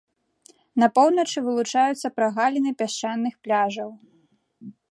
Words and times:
На 0.83 0.87
поўначы 0.95 1.43
вылучаюцца 1.49 2.07
прагаліны 2.17 2.71
пясчаных 2.81 3.33
пляжаў. 3.49 3.89